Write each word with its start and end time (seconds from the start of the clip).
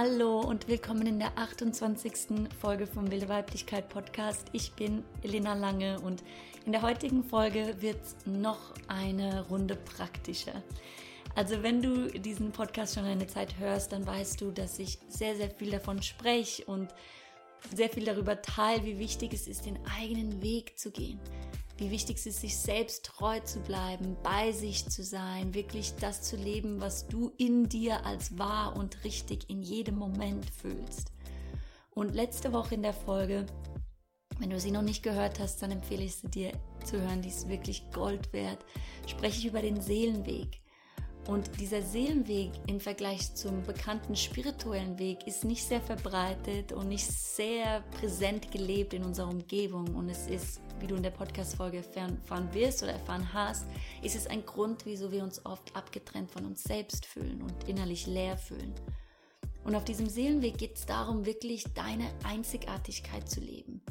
Hallo 0.00 0.38
und 0.42 0.68
willkommen 0.68 1.08
in 1.08 1.18
der 1.18 1.36
28. 1.36 2.48
Folge 2.60 2.86
vom 2.86 3.10
Wilde 3.10 3.28
Weiblichkeit 3.28 3.88
Podcast. 3.88 4.46
Ich 4.52 4.72
bin 4.74 5.02
Elena 5.24 5.54
Lange 5.54 5.98
und 5.98 6.22
in 6.64 6.70
der 6.70 6.82
heutigen 6.82 7.24
Folge 7.24 7.74
wird 7.80 7.98
noch 8.24 8.74
eine 8.86 9.44
Runde 9.48 9.74
praktischer. 9.74 10.62
Also 11.34 11.64
wenn 11.64 11.82
du 11.82 12.06
diesen 12.12 12.52
Podcast 12.52 12.94
schon 12.94 13.06
eine 13.06 13.26
Zeit 13.26 13.58
hörst, 13.58 13.90
dann 13.90 14.06
weißt 14.06 14.40
du, 14.40 14.52
dass 14.52 14.78
ich 14.78 15.00
sehr, 15.08 15.34
sehr 15.34 15.50
viel 15.50 15.72
davon 15.72 16.00
spreche 16.00 16.64
und 16.66 16.94
sehr 17.74 17.88
viel 17.88 18.04
darüber 18.04 18.40
teile, 18.40 18.84
wie 18.84 19.00
wichtig 19.00 19.34
es 19.34 19.48
ist, 19.48 19.66
den 19.66 19.80
eigenen 19.98 20.40
Weg 20.42 20.78
zu 20.78 20.92
gehen 20.92 21.18
wie 21.78 21.90
wichtig 21.90 22.18
es 22.18 22.26
ist, 22.26 22.40
sich 22.40 22.56
selbst 22.56 23.06
treu 23.06 23.40
zu 23.40 23.60
bleiben, 23.60 24.16
bei 24.22 24.52
sich 24.52 24.88
zu 24.88 25.02
sein, 25.02 25.54
wirklich 25.54 25.94
das 25.94 26.22
zu 26.22 26.36
leben, 26.36 26.80
was 26.80 27.06
du 27.06 27.32
in 27.38 27.68
dir 27.68 28.04
als 28.04 28.36
wahr 28.36 28.76
und 28.76 29.04
richtig 29.04 29.48
in 29.48 29.62
jedem 29.62 29.96
Moment 29.96 30.50
fühlst. 30.50 31.12
Und 31.90 32.14
letzte 32.14 32.52
Woche 32.52 32.74
in 32.74 32.82
der 32.82 32.92
Folge, 32.92 33.46
wenn 34.38 34.50
du 34.50 34.60
sie 34.60 34.70
noch 34.70 34.82
nicht 34.82 35.02
gehört 35.02 35.40
hast, 35.40 35.62
dann 35.62 35.70
empfehle 35.70 36.04
ich 36.04 36.16
sie 36.16 36.28
dir 36.28 36.52
zu 36.84 37.00
hören, 37.00 37.22
die 37.22 37.28
ist 37.28 37.48
wirklich 37.48 37.90
Gold 37.92 38.32
wert, 38.32 38.64
spreche 39.06 39.38
ich 39.38 39.46
über 39.46 39.62
den 39.62 39.80
Seelenweg. 39.80 40.60
Und 41.26 41.60
dieser 41.60 41.82
Seelenweg 41.82 42.52
im 42.68 42.80
Vergleich 42.80 43.34
zum 43.34 43.62
bekannten 43.64 44.16
spirituellen 44.16 44.98
Weg 44.98 45.26
ist 45.26 45.44
nicht 45.44 45.62
sehr 45.62 45.82
verbreitet 45.82 46.72
und 46.72 46.88
nicht 46.88 47.06
sehr 47.06 47.82
präsent 48.00 48.50
gelebt 48.50 48.94
in 48.94 49.04
unserer 49.04 49.28
Umgebung. 49.28 49.94
Und 49.94 50.08
es 50.08 50.26
ist, 50.26 50.60
wie 50.80 50.86
du 50.86 50.96
in 50.96 51.02
der 51.02 51.10
Podcast-Folge 51.10 51.78
erfahren 51.78 52.48
wirst 52.52 52.82
oder 52.82 52.92
erfahren 52.92 53.32
hast, 53.32 53.66
ist 54.02 54.16
es 54.16 54.26
ein 54.26 54.44
Grund, 54.44 54.86
wieso 54.86 55.10
wir 55.10 55.22
uns 55.22 55.44
oft 55.44 55.74
abgetrennt 55.76 56.30
von 56.30 56.44
uns 56.44 56.62
selbst 56.62 57.06
fühlen 57.06 57.42
und 57.42 57.68
innerlich 57.68 58.06
leer 58.06 58.36
fühlen. 58.36 58.74
Und 59.64 59.74
auf 59.74 59.84
diesem 59.84 60.08
Seelenweg 60.08 60.56
geht 60.56 60.76
es 60.76 60.86
darum, 60.86 61.26
wirklich 61.26 61.64
deine 61.74 62.08
Einzigartigkeit 62.24 63.28
zu 63.28 63.40
leben. 63.40 63.82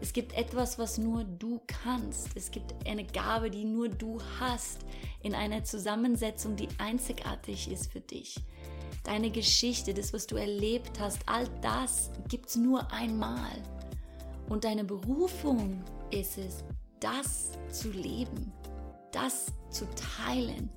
Es 0.00 0.12
gibt 0.12 0.32
etwas, 0.34 0.78
was 0.78 0.96
nur 0.96 1.24
du 1.24 1.60
kannst. 1.66 2.36
Es 2.36 2.50
gibt 2.50 2.74
eine 2.86 3.04
Gabe, 3.04 3.50
die 3.50 3.64
nur 3.64 3.88
du 3.88 4.18
hast, 4.38 4.78
in 5.22 5.34
einer 5.34 5.64
Zusammensetzung, 5.64 6.56
die 6.56 6.68
einzigartig 6.78 7.70
ist 7.70 7.92
für 7.92 8.00
dich. 8.00 8.36
Deine 9.02 9.30
Geschichte, 9.30 9.94
das, 9.94 10.12
was 10.12 10.26
du 10.26 10.36
erlebt 10.36 11.00
hast, 11.00 11.20
all 11.26 11.48
das 11.62 12.10
gibt 12.28 12.48
es 12.48 12.56
nur 12.56 12.92
einmal. 12.92 13.62
Und 14.48 14.64
deine 14.64 14.84
Berufung 14.84 15.82
ist 16.10 16.38
es, 16.38 16.64
das 17.00 17.52
zu 17.70 17.90
leben, 17.90 18.52
das 19.12 19.46
zu 19.70 19.86
teilen. 19.94 20.70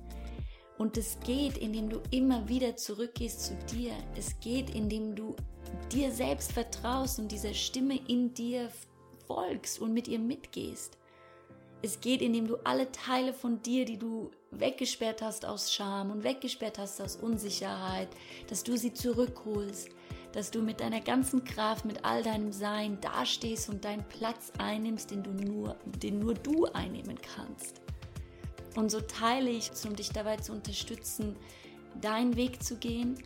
Und 0.78 0.96
es 0.96 1.18
geht, 1.20 1.58
indem 1.58 1.88
du 1.90 2.00
immer 2.10 2.48
wieder 2.48 2.76
zurückgehst 2.76 3.44
zu 3.44 3.54
dir. 3.74 3.92
Es 4.16 4.38
geht, 4.40 4.70
indem 4.74 5.14
du 5.14 5.36
dir 5.92 6.10
selbst 6.10 6.52
vertraust 6.52 7.18
und 7.18 7.30
dieser 7.30 7.54
Stimme 7.54 7.98
in 8.08 8.34
dir 8.34 8.68
folgst 9.26 9.80
und 9.80 9.92
mit 9.92 10.08
ihr 10.08 10.18
mitgehst. 10.18 10.98
Es 11.82 12.00
geht, 12.00 12.22
indem 12.22 12.46
du 12.46 12.56
alle 12.64 12.90
Teile 12.92 13.32
von 13.32 13.60
dir, 13.62 13.84
die 13.84 13.98
du 13.98 14.30
weggesperrt 14.52 15.20
hast 15.20 15.44
aus 15.44 15.72
Scham 15.72 16.10
und 16.10 16.22
weggesperrt 16.22 16.78
hast 16.78 17.00
aus 17.00 17.16
Unsicherheit, 17.16 18.08
dass 18.48 18.62
du 18.62 18.76
sie 18.76 18.92
zurückholst, 18.92 19.88
dass 20.32 20.50
du 20.50 20.62
mit 20.62 20.80
deiner 20.80 21.00
ganzen 21.00 21.44
Kraft, 21.44 21.84
mit 21.84 22.04
all 22.04 22.22
deinem 22.22 22.52
Sein 22.52 22.98
dastehst 23.00 23.68
und 23.68 23.84
deinen 23.84 24.04
Platz 24.08 24.52
einnimmst, 24.58 25.10
den 25.10 25.22
du 25.22 25.30
nur, 25.30 25.76
den 26.02 26.18
nur 26.18 26.34
du 26.34 26.66
einnehmen 26.66 27.18
kannst. 27.34 27.80
Und 28.76 28.90
so 28.90 29.00
teile 29.00 29.50
ich, 29.50 29.70
um 29.84 29.94
dich 29.94 30.10
dabei 30.10 30.36
zu 30.36 30.52
unterstützen, 30.52 31.36
deinen 32.00 32.36
Weg 32.36 32.62
zu 32.62 32.76
gehen, 32.76 33.22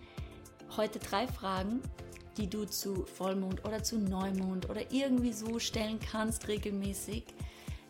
heute 0.77 0.99
drei 0.99 1.27
Fragen, 1.29 1.81
die 2.37 2.49
du 2.49 2.65
zu 2.65 3.07
Vollmond 3.07 3.65
oder 3.65 3.83
zu 3.83 3.99
Neumond 3.99 4.69
oder 4.69 4.91
irgendwie 4.91 5.33
so 5.33 5.59
stellen 5.59 5.99
kannst 6.01 6.49
regelmäßig, 6.49 7.25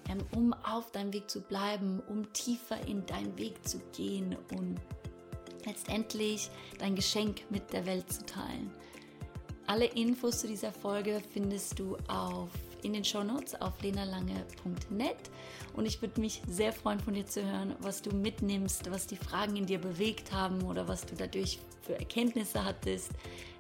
ähm, 0.09 0.19
um 0.35 0.53
auf 0.53 0.93
deinem 0.93 1.13
Weg 1.13 1.31
zu 1.31 1.41
bleiben, 1.41 2.01
um 2.09 2.33
tiefer 2.33 2.87
in 2.87 3.05
deinen 3.07 3.37
Weg 3.39 3.67
zu 3.67 3.79
gehen 3.97 4.37
und 4.57 4.81
letztendlich 5.65 6.51
dein 6.79 6.95
Geschenk 6.95 7.51
mit 7.51 7.73
der 7.73 7.87
Welt 7.87 8.13
zu 8.13 8.25
teilen. 8.25 8.71
Alle 9.67 9.87
Infos 9.87 10.41
zu 10.41 10.47
dieser 10.47 10.73
Folge 10.73 11.21
findest 11.33 11.79
du 11.79 11.97
auf 12.09 12.51
in 12.83 12.93
den 12.93 13.05
Shownotes 13.05 13.61
auf 13.61 13.83
lenalange.net 13.83 15.17
und 15.75 15.87
ich 15.87 16.01
würde 16.01 16.21
mich 16.21 16.41
sehr 16.47 16.73
freuen 16.73 17.01
von 17.01 17.15
dir 17.15 17.27
zu 17.27 17.45
hören, 17.45 17.75
was 17.81 18.01
du 18.01 18.15
mitnimmst, 18.15 18.91
was 18.93 19.09
die 19.09 19.17
Fragen 19.17 19.57
in 19.57 19.67
dir 19.67 19.81
bewegt 19.81 20.33
haben 20.33 20.63
oder 20.63 20.87
was 20.87 21.05
du 21.05 21.17
dadurch 21.17 21.59
für 21.83 21.99
Erkenntnisse 21.99 22.65
hattest. 22.65 23.11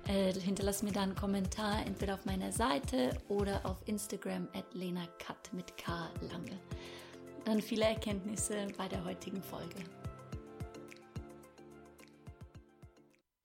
Äh, 0.06 0.33
hinterlass 0.34 0.84
mir 0.84 0.93
da 0.93 1.03
einen 1.03 1.16
Kommentar 1.16 1.84
entweder 1.84 2.15
auf 2.15 2.25
meiner 2.25 2.53
Seite 2.53 3.11
oder 3.28 3.61
auf 3.65 3.77
Instagram 3.87 4.47
at 4.55 4.72
lenakat 4.75 5.53
mit 5.53 5.77
K 5.77 6.09
lange. 6.21 6.56
Dann 7.45 7.61
viele 7.61 7.84
Erkenntnisse 7.84 8.69
bei 8.77 8.87
der 8.87 9.05
heutigen 9.05 9.43
Folge. 9.43 9.83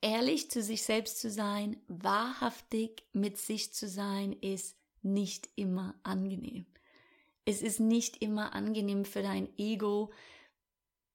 Ehrlich 0.01 0.49
zu 0.49 0.63
sich 0.63 0.81
selbst 0.81 1.19
zu 1.19 1.29
sein, 1.29 1.77
wahrhaftig 1.87 3.03
mit 3.13 3.37
sich 3.37 3.73
zu 3.73 3.87
sein, 3.87 4.33
ist 4.33 4.75
nicht 5.03 5.49
immer 5.55 5.95
angenehm. 6.03 6.65
Es 7.45 7.61
ist 7.61 7.79
nicht 7.79 8.21
immer 8.21 8.53
angenehm 8.53 9.05
für 9.05 9.21
dein 9.21 9.47
Ego 9.57 10.11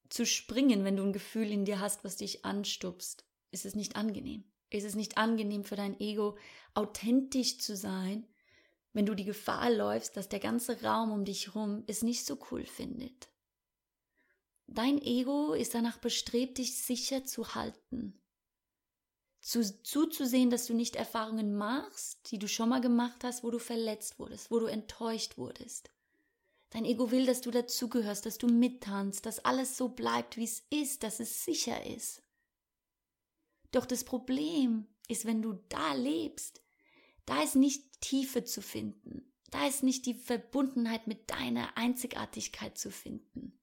zu 0.09 0.25
springen, 0.25 0.85
wenn 0.85 0.97
du 0.97 1.03
ein 1.03 1.13
Gefühl 1.13 1.51
in 1.51 1.65
dir 1.65 1.81
hast, 1.81 2.05
was 2.05 2.17
dich 2.17 2.45
anstupst. 2.45 3.25
Es 3.51 3.65
ist 3.65 3.77
nicht 3.77 3.97
angenehm. 3.97 4.45
Es 4.71 4.85
ist 4.85 4.97
nicht 4.97 5.19
angenehm 5.19 5.65
für 5.65 5.77
dein 5.77 5.99
Ego, 6.01 6.37
authentisch 6.75 7.59
zu 7.59 7.77
sein, 7.77 8.27
wenn 8.93 9.07
du 9.07 9.15
die 9.15 9.25
Gefahr 9.25 9.71
läufst, 9.71 10.17
dass 10.17 10.29
der 10.29 10.41
ganze 10.41 10.83
Raum 10.83 11.13
um 11.13 11.25
dich 11.25 11.47
herum 11.47 11.85
es 11.87 12.03
nicht 12.03 12.25
so 12.25 12.39
cool 12.51 12.65
findet. 12.65 13.29
Dein 14.67 15.01
Ego 15.01 15.53
ist 15.53 15.75
danach 15.75 15.99
bestrebt, 15.99 16.59
dich 16.59 16.83
sicher 16.83 17.25
zu 17.25 17.55
halten, 17.55 18.21
zu, 19.47 19.63
zuzusehen, 19.85 20.51
dass 20.51 20.67
du 20.67 20.75
nicht 20.75 20.97
Erfahrungen 20.97 21.57
machst, 21.57 22.33
die 22.33 22.39
du 22.41 22.49
schon 22.49 22.69
mal 22.69 22.81
gemacht 22.81 23.23
hast, 23.23 23.45
wo 23.45 23.53
du 23.53 23.61
verletzt 23.61 24.19
wurdest, 24.19 24.51
wo 24.51 24.59
du 24.59 24.67
enttäuscht 24.67 25.39
wurdest. 25.39 25.89
Dein 26.71 26.85
Ego 26.85 27.13
will, 27.13 27.27
dass 27.27 27.43
du 27.43 27.53
dazugehörst, 27.53 28.27
dass 28.27 28.39
du 28.39 28.49
mittanzt, 28.49 29.25
dass 29.25 29.45
alles 29.45 29.77
so 29.77 29.89
bleibt, 29.89 30.37
wie 30.37 30.43
es 30.43 30.65
ist, 30.71 31.05
dass 31.05 31.21
es 31.21 31.45
sicher 31.45 31.87
ist. 31.87 32.23
Doch 33.71 33.87
das 33.87 34.03
Problem 34.03 34.89
ist, 35.07 35.27
wenn 35.27 35.43
du 35.43 35.61
da 35.69 35.95
lebst, 35.95 36.61
da 37.25 37.41
ist 37.41 37.55
nicht 37.55 38.01
Tiefe 38.01 38.43
zu 38.43 38.61
finden, 38.61 39.33
da 39.53 39.69
ist 39.69 39.85
nicht 39.85 40.07
die 40.07 40.15
Verbundenheit 40.15 41.07
mit 41.07 41.31
deiner 41.31 41.77
Einzigartigkeit 41.77 42.77
zu 42.77 42.91
finden. 42.91 43.57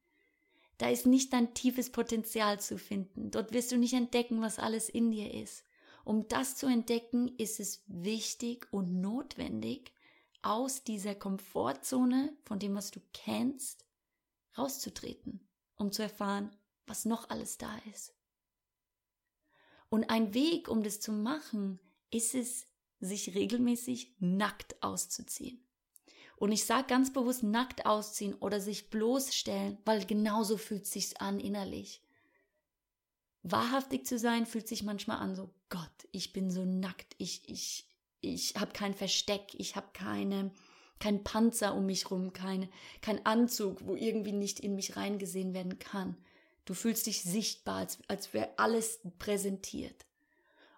Da 0.78 0.90
ist 0.90 1.06
nicht 1.06 1.34
dein 1.34 1.54
tiefes 1.54 1.92
Potenzial 1.92 2.62
zu 2.62 2.78
finden. 2.78 3.32
Dort 3.32 3.52
wirst 3.52 3.74
du 3.74 3.78
nicht 3.78 3.94
entdecken, 3.94 4.42
was 4.42 4.60
alles 4.60 4.88
in 4.88 5.12
dir 5.12 5.34
ist. 5.34 5.66
Um 6.04 6.28
das 6.28 6.56
zu 6.58 6.68
entdecken, 6.68 7.34
ist 7.38 7.60
es 7.60 7.84
wichtig 7.88 8.68
und 8.72 9.02
notwendig, 9.02 9.94
aus 10.42 10.84
dieser 10.84 11.16
Komfortzone, 11.16 12.36
von 12.44 12.60
dem, 12.60 12.76
was 12.76 12.92
du 12.92 13.00
kennst, 13.14 13.86
rauszutreten, 14.58 15.40
um 15.76 15.92
zu 15.92 16.02
erfahren, 16.02 16.56
was 16.86 17.06
noch 17.06 17.30
alles 17.30 17.58
da 17.58 17.78
ist. 17.92 18.14
Und 19.90 20.10
ein 20.10 20.34
Weg, 20.34 20.68
um 20.68 20.84
das 20.84 21.00
zu 21.00 21.12
machen, 21.12 21.80
ist 22.12 22.36
es, 22.36 22.68
sich 23.00 23.36
regelmäßig 23.36 24.16
nackt 24.20 24.82
auszuziehen. 24.82 25.64
Und 26.38 26.52
ich 26.52 26.66
sage 26.66 26.88
ganz 26.88 27.14
bewusst 27.14 27.44
nackt 27.44 27.86
ausziehen 27.86 28.34
oder 28.36 28.60
sich 28.60 28.90
bloßstellen, 28.90 29.78
weil 29.86 30.06
genauso 30.06 30.58
fühlt 30.58 30.86
sich's 30.86 31.16
an 31.16 31.40
innerlich. 31.40 32.02
Wahrhaftig 33.44 34.06
zu 34.06 34.18
sein 34.18 34.46
fühlt 34.46 34.68
sich 34.68 34.84
manchmal 34.84 35.18
an 35.18 35.36
so, 35.36 35.54
Gott, 35.74 36.08
ich 36.12 36.34
bin 36.34 36.52
so 36.52 36.66
nackt, 36.66 37.16
ich, 37.18 37.50
ich, 37.50 37.90
ich 38.22 38.54
habe 38.58 38.74
kein 38.74 38.94
Versteck, 38.94 39.56
ich 39.56 39.76
habe 39.76 39.88
keine, 39.92 40.52
kein 41.00 41.24
Panzer 41.24 41.74
um 41.74 41.88
mich 41.88 42.12
rum, 42.12 42.32
keine, 42.32 42.70
kein 43.02 43.26
Anzug, 43.26 43.84
wo 43.84 43.96
irgendwie 43.96 44.34
nicht 44.34 44.60
in 44.60 44.76
mich 44.76 44.98
reingesehen 44.98 45.56
werden 45.56 45.80
kann. 45.80 46.16
Du 46.66 46.76
fühlst 46.76 47.08
dich 47.08 47.24
sichtbar, 47.24 47.78
als, 47.78 47.98
als 48.08 48.36
wäre 48.36 48.52
alles 48.58 49.00
präsentiert. 49.18 50.06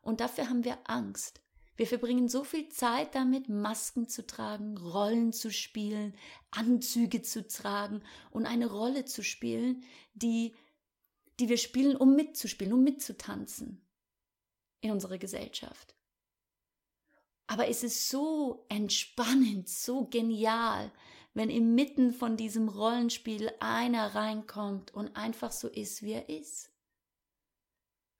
Und 0.01 0.21
dafür 0.21 0.47
haben 0.47 0.63
wir 0.63 0.77
Angst. 0.85 1.41
Wir 1.75 1.87
verbringen 1.87 2.29
so 2.29 2.45
viel 2.45 2.69
Zeit 2.69 3.15
damit, 3.15 3.49
Masken 3.49 4.07
zu 4.07 4.25
tragen, 4.25 4.77
Rollen 4.77 5.33
zu 5.33 5.51
spielen, 5.51 6.15
Anzüge 6.51 7.21
zu 7.21 7.45
tragen 7.45 8.01
und 8.31 8.45
eine 8.45 8.67
Rolle 8.67 9.03
zu 9.03 9.25
spielen, 9.25 9.83
die 10.13 10.55
die 11.41 11.49
wir 11.49 11.57
spielen, 11.57 11.97
um 11.97 12.15
mitzuspielen, 12.15 12.71
um 12.71 12.81
mitzutanzen 12.81 13.84
in 14.85 14.91
unserer 14.91 15.17
Gesellschaft. 15.17 15.95
Aber 17.47 17.67
es 17.67 17.83
ist 17.83 18.09
so 18.09 18.65
entspannend, 18.69 19.67
so 19.69 20.05
genial, 20.05 20.91
wenn 21.33 21.49
inmitten 21.49 22.13
von 22.13 22.37
diesem 22.37 22.69
Rollenspiel 22.69 23.51
einer 23.59 24.15
reinkommt 24.15 24.93
und 24.93 25.15
einfach 25.15 25.51
so 25.51 25.67
ist, 25.67 26.01
wie 26.01 26.13
er 26.13 26.29
ist. 26.29 26.71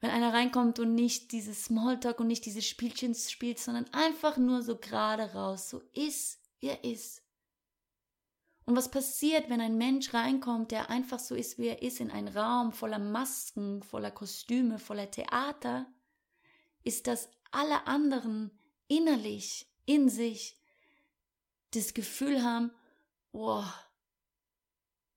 wenn 0.05 0.11
einer 0.11 0.33
reinkommt 0.33 0.77
und 0.77 0.93
nicht 0.93 1.31
dieses 1.31 1.65
Smalltalk 1.65 2.19
und 2.19 2.27
nicht 2.27 2.45
diese 2.45 2.61
Spielchen 2.61 3.15
spielt, 3.15 3.57
sondern 3.57 3.91
einfach 3.91 4.37
nur 4.37 4.61
so 4.61 4.77
gerade 4.77 5.33
raus, 5.33 5.71
so 5.71 5.81
ist, 5.93 6.39
wie 6.59 6.67
er 6.67 6.83
ist. 6.83 7.23
Und 8.65 8.75
was 8.75 8.89
passiert, 8.91 9.49
wenn 9.49 9.61
ein 9.61 9.77
Mensch 9.77 10.13
reinkommt, 10.13 10.69
der 10.71 10.91
einfach 10.91 11.17
so 11.17 11.33
ist, 11.33 11.57
wie 11.57 11.67
er 11.67 11.81
ist, 11.81 11.99
in 11.99 12.11
einen 12.11 12.27
Raum 12.27 12.71
voller 12.71 12.99
Masken, 12.99 13.81
voller 13.81 14.11
Kostüme, 14.11 14.77
voller 14.77 15.09
Theater, 15.09 15.87
ist, 16.85 17.07
dass 17.07 17.29
alle 17.51 17.85
anderen 17.87 18.51
innerlich, 18.87 19.67
in 19.85 20.09
sich, 20.09 20.57
das 21.71 21.93
Gefühl 21.93 22.41
haben, 22.41 22.71
oh, 23.33 23.65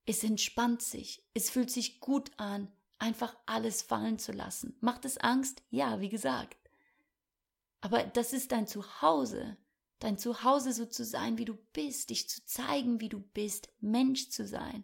es 0.05 0.23
entspannt 0.23 0.81
sich, 0.81 1.23
es 1.33 1.49
fühlt 1.49 1.71
sich 1.71 2.01
gut 2.01 2.31
an, 2.37 2.69
einfach 2.97 3.35
alles 3.45 3.81
fallen 3.81 4.19
zu 4.19 4.31
lassen. 4.33 4.75
Macht 4.81 5.05
es 5.05 5.17
Angst? 5.17 5.63
Ja, 5.69 6.01
wie 6.01 6.09
gesagt. 6.09 6.57
Aber 7.81 8.03
das 8.03 8.33
ist 8.33 8.51
dein 8.51 8.67
Zuhause. 8.67 9.57
Dein 9.99 10.17
Zuhause 10.17 10.73
so 10.73 10.85
zu 10.85 11.05
sein, 11.05 11.37
wie 11.37 11.45
du 11.45 11.55
bist, 11.73 12.09
dich 12.09 12.29
zu 12.29 12.45
zeigen, 12.45 12.99
wie 12.99 13.09
du 13.09 13.19
bist, 13.19 13.69
Mensch 13.79 14.29
zu 14.29 14.45
sein. 14.45 14.83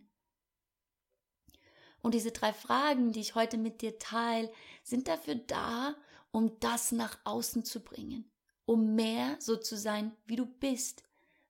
Und 2.02 2.14
diese 2.14 2.32
drei 2.32 2.54
Fragen, 2.54 3.12
die 3.12 3.22
ich 3.22 3.36
heute 3.36 3.58
mit 3.58 3.82
dir 3.82 3.98
teile, 3.98 4.52
sind 4.84 5.08
dafür 5.08 5.36
da, 5.36 5.96
um 6.36 6.60
das 6.60 6.92
nach 6.92 7.18
außen 7.24 7.64
zu 7.64 7.80
bringen, 7.80 8.30
um 8.66 8.94
mehr 8.94 9.38
so 9.40 9.56
zu 9.56 9.78
sein, 9.78 10.12
wie 10.26 10.36
du 10.36 10.46
bist. 10.46 11.02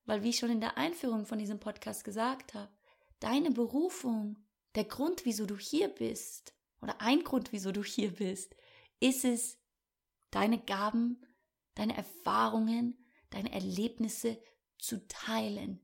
Weil, 0.06 0.22
wie 0.22 0.30
ich 0.30 0.38
schon 0.38 0.52
in 0.52 0.62
der 0.62 0.78
Einführung 0.78 1.26
von 1.26 1.40
diesem 1.40 1.60
Podcast 1.60 2.04
gesagt 2.04 2.54
habe, 2.54 2.70
deine 3.20 3.50
Berufung, 3.50 4.38
der 4.76 4.84
Grund, 4.84 5.26
wieso 5.26 5.48
du 5.48 5.58
hier 5.58 5.88
bist, 5.88 6.54
oder 6.84 7.02
ein 7.02 7.24
Grund, 7.24 7.52
wieso 7.52 7.72
du 7.72 7.84
hier 7.84 8.14
bist, 8.14 8.56
ist 9.00 9.26
es, 9.26 9.58
deine 10.30 10.60
Gaben, 10.60 11.20
deine 11.74 11.98
Erfahrungen, 11.98 12.96
deine 13.32 13.54
Erlebnisse 13.54 14.38
zu 14.78 15.08
teilen, 15.08 15.82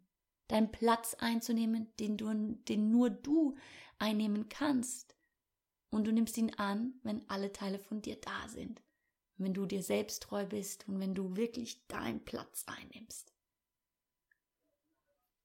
deinen 0.47 0.71
Platz 0.71 1.15
einzunehmen, 1.15 1.91
den, 1.99 2.17
du, 2.17 2.31
den 2.69 2.91
nur 2.91 3.09
du 3.09 3.55
einnehmen 3.97 4.47
kannst. 4.47 5.15
Und 5.89 6.05
du 6.05 6.13
nimmst 6.13 6.37
ihn 6.37 6.53
an, 6.53 6.93
wenn 7.01 7.27
alle 7.31 7.51
Teile 7.51 7.79
von 7.79 8.03
dir 8.03 8.17
da 8.21 8.47
sind, 8.47 8.79
wenn 9.43 9.53
du 9.53 9.65
dir 9.65 9.83
selbst 9.83 10.23
treu 10.23 10.45
bist 10.45 10.87
und 10.87 10.99
wenn 10.99 11.15
du 11.15 11.35
wirklich 11.35 11.85
deinen 11.87 12.23
Platz 12.23 12.65
einnimmst. 12.67 13.33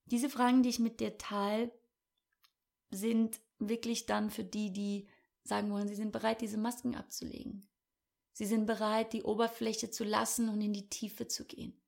Diese 0.07 0.31
Fragen, 0.31 0.63
die 0.63 0.69
ich 0.69 0.79
mit 0.79 1.01
dir 1.01 1.19
teile, 1.19 1.73
sind 2.91 3.41
wirklich 3.59 4.07
dann 4.07 4.31
für 4.31 4.45
die, 4.45 4.73
die 4.73 5.09
sagen 5.43 5.71
wollen, 5.71 5.89
sie 5.89 5.95
sind 5.95 6.13
bereit, 6.13 6.41
diese 6.41 6.59
Masken 6.59 6.95
abzulegen. 6.95 7.69
Sie 8.33 8.47
sind 8.47 8.67
bereit, 8.67 9.13
die 9.13 9.23
Oberfläche 9.23 9.91
zu 9.91 10.05
lassen 10.05 10.49
und 10.49 10.61
in 10.61 10.73
die 10.73 10.89
Tiefe 10.89 11.27
zu 11.27 11.45
gehen. 11.45 11.81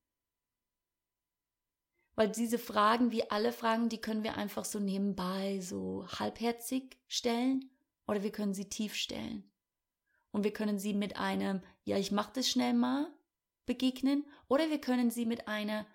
Weil 2.15 2.29
diese 2.29 2.59
Fragen, 2.59 3.11
wie 3.11 3.29
alle 3.29 3.53
Fragen, 3.53 3.87
die 3.87 4.01
können 4.01 4.23
wir 4.23 4.35
einfach 4.35 4.65
so 4.65 4.79
nebenbei, 4.79 5.61
so 5.61 6.05
halbherzig 6.07 6.97
stellen 7.07 7.69
oder 8.07 8.23
wir 8.23 8.31
können 8.31 8.53
sie 8.53 8.67
tief 8.67 8.95
stellen. 8.95 9.49
Und 10.31 10.43
wir 10.43 10.53
können 10.53 10.79
sie 10.79 10.93
mit 10.93 11.17
einem, 11.17 11.61
ja, 11.83 11.97
ich 11.97 12.11
mach 12.11 12.29
das 12.29 12.49
schnell 12.49 12.73
mal, 12.73 13.11
begegnen 13.65 14.25
oder 14.47 14.69
wir 14.69 14.81
können 14.81 15.11
sie 15.11 15.25
mit 15.25 15.47
einer, 15.47 15.85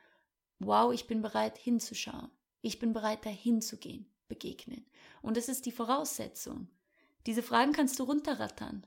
wow, 0.59 0.93
ich 0.93 1.07
bin 1.07 1.23
bereit 1.23 1.59
hinzuschauen. 1.59 2.31
Ich 2.63 2.79
bin 2.79 2.93
bereit 2.93 3.27
dahin 3.27 3.61
zu 3.61 3.77
gehen, 3.77 4.07
begegnen. 4.29 4.87
Und 5.23 5.37
das 5.37 5.49
ist 5.49 5.67
die 5.67 5.73
Voraussetzung. 5.73 6.69
Diese 7.27 7.43
Fragen 7.43 7.73
kannst 7.73 7.99
du 7.99 8.05
runterrattern. 8.05 8.87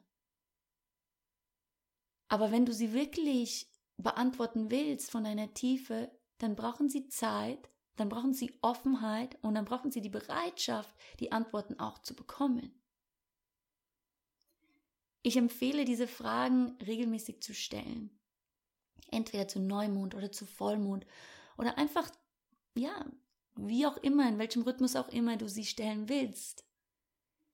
Aber 2.28 2.52
wenn 2.52 2.66
du 2.66 2.74
sie 2.74 2.94
wirklich 2.94 3.68
beantworten 3.98 4.72
willst 4.72 5.12
von 5.12 5.24
deiner 5.24 5.54
Tiefe, 5.54 6.12
dann 6.38 6.56
brauchen 6.56 6.90
sie 6.90 7.08
Zeit, 7.08 7.70
dann 7.96 8.10
brauchen 8.10 8.34
sie 8.34 8.58
Offenheit 8.62 9.38
und 9.42 9.56
dann 9.56 9.66
brauchen 9.66 9.92
sie 9.92 10.02
die 10.02 10.10
Bereitschaft, 10.10 10.96
die 11.20 11.32
Antworten 11.32 11.80
auch 11.80 12.00
zu 12.00 12.16
bekommen. 12.16 12.80
Ich 15.24 15.38
empfehle 15.38 15.86
diese 15.86 16.08
Fragen 16.08 16.78
regelmäßig 16.86 17.42
zu 17.42 17.54
stellen. 17.54 18.18
Entweder 19.12 19.48
zu 19.48 19.60
Neumond 19.60 20.16
oder 20.16 20.32
zu 20.32 20.46
Vollmond 20.46 21.06
oder 21.58 21.78
einfach, 21.78 22.10
ja, 22.76 23.06
wie 23.56 23.86
auch 23.86 23.98
immer, 23.98 24.28
in 24.28 24.38
welchem 24.38 24.62
Rhythmus 24.64 24.96
auch 24.96 25.10
immer 25.10 25.38
du 25.38 25.48
sie 25.48 25.66
stellen 25.66 26.10
willst. 26.10 26.66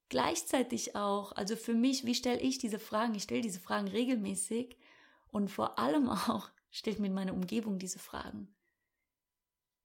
Gleichzeitig 0.10 0.96
auch, 0.96 1.32
also 1.32 1.56
für 1.56 1.74
mich, 1.74 2.06
wie 2.06 2.16
stelle 2.16 2.42
ich 2.42 2.58
diese 2.58 2.80
Fragen? 2.80 3.16
Ich 3.16 3.24
stelle 3.24 3.42
diese 3.42 3.60
Fragen 3.60 3.88
regelmäßig 3.88 4.78
und 5.32 5.50
vor 5.50 5.80
allem 5.80 6.10
auch 6.10 6.50
stellt 6.70 7.00
mir 7.00 7.10
meine 7.10 7.34
Umgebung 7.34 7.80
diese 7.80 8.00
Fragen. 8.00 8.54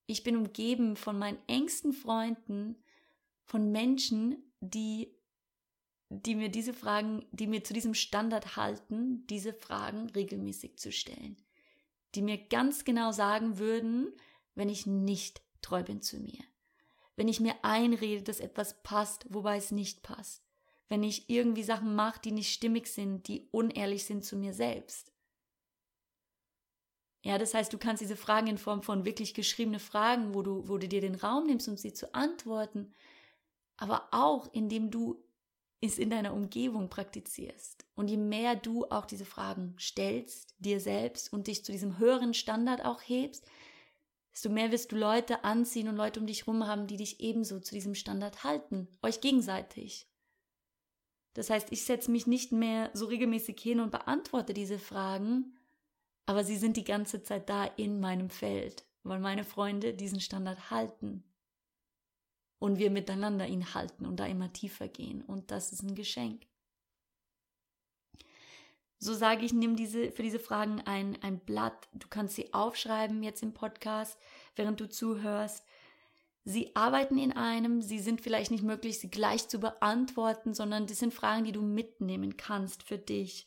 Ich 0.07 0.23
bin 0.23 0.37
umgeben 0.37 0.97
von 0.97 1.19
meinen 1.19 1.39
engsten 1.47 1.93
Freunden, 1.93 2.83
von 3.45 3.71
Menschen, 3.71 4.53
die, 4.61 5.18
die 6.11 6.35
mir 6.35 6.49
diese 6.49 6.73
Fragen, 6.73 7.27
die 7.33 7.47
mir 7.47 7.63
zu 7.65 7.75
diesem 7.75 7.95
Standard 7.95 8.57
halten, 8.57 9.27
diese 9.27 9.53
Fragen 9.53 10.09
regelmäßig 10.11 10.79
zu 10.79 10.91
stellen. 10.91 11.37
Die 12.15 12.23
mir 12.23 12.39
ganz 12.39 12.85
genau 12.85 13.13
sagen 13.13 13.59
würden, 13.59 14.13
wenn 14.55 14.69
ich 14.69 14.87
nicht 14.87 15.43
treu 15.61 15.83
bin 15.83 16.01
zu 16.01 16.19
mir. 16.19 16.43
Wenn 17.17 17.29
ich 17.29 17.41
mir 17.41 17.55
einrede, 17.63 18.23
dass 18.23 18.41
etwas 18.41 18.83
passt, 18.83 19.27
wobei 19.29 19.57
es 19.57 19.71
nicht 19.71 20.03
passt. 20.03 20.45
Wenn 20.89 21.03
ich 21.03 21.29
irgendwie 21.29 21.65
Sachen 21.65 21.95
mache, 21.95 22.21
die 22.21 22.33
nicht 22.33 22.53
stimmig 22.53 22.87
sind, 22.87 23.29
die 23.29 23.49
unehrlich 23.51 24.05
sind 24.05 24.25
zu 24.25 24.37
mir 24.37 24.55
selbst. 24.55 25.13
Ja, 27.23 27.37
das 27.37 27.53
heißt, 27.53 27.73
du 27.73 27.79
kannst 27.79 28.01
diese 28.01 28.17
Fragen 28.17 28.47
in 28.47 28.59
Form 28.59 28.83
von 28.83 29.05
wirklich 29.05 29.35
geschriebene 29.35 29.81
Fragen, 29.81 30.33
wo 30.35 30.43
du, 30.43 30.67
wo 30.69 30.79
du 30.79 30.89
dir 30.89 31.03
den 31.03 31.17
Raum 31.17 31.47
nimmst, 31.47 31.69
um 31.69 31.77
sie 31.77 31.93
zu 31.93 32.15
antworten, 32.15 32.95
aber 33.77 34.09
auch 34.13 34.51
indem 34.55 34.91
du 34.91 35.23
es 35.81 35.99
in 35.99 36.11
deiner 36.11 36.35
Umgebung 36.35 36.89
praktizierst. 36.89 37.87
Und 37.95 38.09
je 38.09 38.17
mehr 38.17 38.57
du 38.57 38.85
auch 38.87 39.07
diese 39.07 39.25
Fragen 39.25 39.77
stellst, 39.79 40.55
dir 40.59 40.81
selbst 40.81 41.33
und 41.33 41.47
dich 41.47 41.65
zu 41.65 41.73
diesem 41.73 41.99
höheren 41.99 42.35
Standard 42.35 42.85
auch 42.85 43.01
hebst, 43.01 43.47
desto 44.33 44.51
mehr 44.51 44.73
wirst 44.73 44.93
du 44.93 44.97
Leute 44.97 45.45
anziehen 45.45 45.89
und 45.89 45.97
Leute 45.97 46.21
um 46.21 46.27
dich 46.27 46.47
herum 46.47 46.67
haben, 46.67 46.87
die 46.87 46.97
dich 46.97 47.21
ebenso 47.21 47.61
zu 47.61 47.75
diesem 47.75 47.95
Standard 47.95 48.45
halten, 48.45 48.89
euch 49.03 49.21
gegenseitig. 49.21 50.09
Das 51.35 51.51
heißt, 51.51 51.71
ich 51.71 51.85
setze 51.85 52.11
mich 52.11 52.27
nicht 52.27 52.51
mehr 52.51 52.91
so 52.95 53.07
regelmäßig 53.07 53.61
hin 53.61 53.81
und 53.81 53.93
beantworte 53.93 54.55
diese 54.55 54.79
Fragen, 54.79 55.57
aber 56.27 56.43
sie 56.43 56.57
sind 56.57 56.77
die 56.77 56.85
ganze 56.85 57.23
Zeit 57.23 57.49
da 57.49 57.65
in 57.65 58.01
meinem 58.01 58.31
Feld, 58.31 58.85
weil 59.05 59.21
meine 59.21 59.45
Freunde 59.45 59.95
diesen 59.95 60.21
Standard 60.21 60.71
halten. 60.71 61.23
Und 62.59 62.79
wir 62.79 62.91
miteinander 62.91 63.47
ihn 63.47 63.75
halten 63.75 64.05
und 64.05 64.17
da 64.17 64.27
immer 64.27 64.53
tiefer 64.53 64.89
gehen. 64.89 65.23
Und 65.23 65.51
das 65.51 65.73
ist 65.73 65.83
ein 65.83 65.95
Geschenk. 65.95 66.43
So 69.01 69.15
sage 69.15 69.45
ich, 69.45 69.53
nimm 69.53 69.77
diese, 69.77 70.11
für 70.11 70.25
diese 70.25 70.41
Fragen 70.41 70.81
ein, 70.81 71.17
ein 71.23 71.39
Blatt. 71.39 71.89
Du 71.93 72.09
kannst 72.09 72.35
sie 72.35 72.53
aufschreiben 72.53 73.23
jetzt 73.23 73.45
im 73.45 73.55
Podcast, 73.55 74.19
während 74.57 74.81
du 74.81 74.89
zuhörst. 74.89 75.65
Sie 76.45 76.75
arbeiten 76.75 77.19
in 77.19 77.33
einem, 77.33 77.81
sie 77.81 78.01
sind 78.01 78.21
vielleicht 78.21 78.51
nicht 78.51 78.65
möglich, 78.65 78.99
sie 78.99 79.11
gleich 79.11 79.49
zu 79.49 79.61
beantworten, 79.61 80.55
sondern 80.55 80.87
das 80.87 80.99
sind 80.99 81.15
Fragen, 81.15 81.45
die 81.45 81.53
du 81.53 81.63
mitnehmen 81.63 82.37
kannst 82.37 82.83
für 82.83 82.99
dich. 82.99 83.47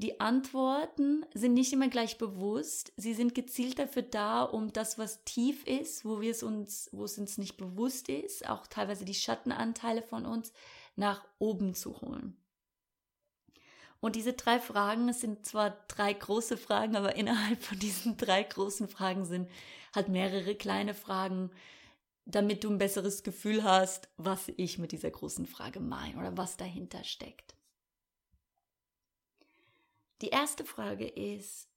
Die 0.00 0.20
Antworten 0.20 1.26
sind 1.34 1.54
nicht 1.54 1.72
immer 1.72 1.88
gleich 1.88 2.18
bewusst. 2.18 2.92
Sie 2.96 3.14
sind 3.14 3.34
gezielt 3.34 3.80
dafür 3.80 4.02
da, 4.02 4.44
um 4.44 4.72
das, 4.72 4.96
was 4.96 5.24
tief 5.24 5.66
ist, 5.66 6.04
wo 6.04 6.20
wir 6.20 6.30
es 6.30 6.44
uns, 6.44 6.88
wo 6.92 7.02
es 7.02 7.18
uns 7.18 7.36
nicht 7.36 7.56
bewusst 7.56 8.08
ist, 8.08 8.48
auch 8.48 8.68
teilweise 8.68 9.04
die 9.04 9.14
Schattenanteile 9.14 10.02
von 10.02 10.24
uns, 10.24 10.52
nach 10.94 11.24
oben 11.40 11.74
zu 11.74 12.00
holen. 12.00 12.36
Und 13.98 14.14
diese 14.14 14.34
drei 14.34 14.60
Fragen, 14.60 15.08
es 15.08 15.20
sind 15.20 15.44
zwar 15.44 15.70
drei 15.88 16.12
große 16.12 16.56
Fragen, 16.56 16.94
aber 16.94 17.16
innerhalb 17.16 17.60
von 17.60 17.78
diesen 17.80 18.16
drei 18.16 18.44
großen 18.44 18.86
Fragen 18.86 19.24
sind 19.24 19.50
halt 19.92 20.08
mehrere 20.08 20.54
kleine 20.54 20.94
Fragen, 20.94 21.50
damit 22.24 22.62
du 22.62 22.70
ein 22.70 22.78
besseres 22.78 23.24
Gefühl 23.24 23.64
hast, 23.64 24.08
was 24.16 24.52
ich 24.56 24.78
mit 24.78 24.92
dieser 24.92 25.10
großen 25.10 25.46
Frage 25.46 25.80
meine 25.80 26.18
oder 26.18 26.36
was 26.36 26.56
dahinter 26.56 27.02
steckt. 27.02 27.57
Die 30.20 30.28
erste 30.28 30.64
Frage 30.64 31.06
ist, 31.06 31.68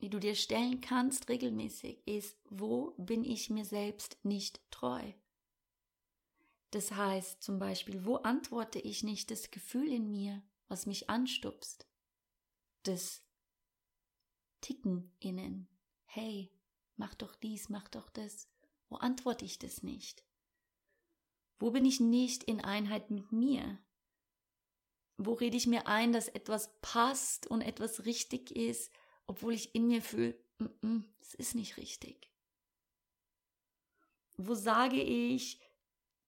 die 0.00 0.10
du 0.10 0.18
dir 0.18 0.34
stellen 0.34 0.80
kannst 0.80 1.28
regelmäßig, 1.28 2.06
ist, 2.06 2.36
wo 2.50 2.92
bin 2.98 3.24
ich 3.24 3.50
mir 3.50 3.64
selbst 3.64 4.18
nicht 4.24 4.60
treu? 4.70 5.12
Das 6.70 6.92
heißt 6.92 7.42
zum 7.42 7.58
Beispiel, 7.58 8.04
wo 8.04 8.16
antworte 8.16 8.78
ich 8.78 9.02
nicht 9.02 9.30
das 9.30 9.50
Gefühl 9.50 9.88
in 9.88 10.10
mir, 10.10 10.42
was 10.68 10.86
mich 10.86 11.08
anstupst. 11.08 11.86
Das 12.82 13.22
Ticken 14.60 15.12
innen. 15.20 15.68
Hey, 16.04 16.50
mach 16.96 17.14
doch 17.14 17.36
dies, 17.36 17.68
mach 17.68 17.88
doch 17.88 18.10
das. 18.10 18.48
Wo 18.88 18.96
antworte 18.96 19.44
ich 19.44 19.58
das 19.58 19.82
nicht? 19.82 20.24
Wo 21.58 21.70
bin 21.70 21.84
ich 21.84 22.00
nicht 22.00 22.44
in 22.44 22.60
Einheit 22.60 23.10
mit 23.10 23.32
mir? 23.32 23.78
Wo 25.18 25.32
rede 25.32 25.56
ich 25.56 25.66
mir 25.66 25.86
ein, 25.86 26.12
dass 26.12 26.28
etwas 26.28 26.70
passt 26.82 27.46
und 27.46 27.62
etwas 27.62 28.04
richtig 28.04 28.54
ist, 28.54 28.92
obwohl 29.26 29.54
ich 29.54 29.74
in 29.74 29.88
mir 29.88 30.02
fühle, 30.02 30.38
es 31.20 31.34
ist 31.34 31.54
nicht 31.54 31.76
richtig? 31.76 32.30
Wo 34.36 34.54
sage 34.54 35.00
ich, 35.00 35.60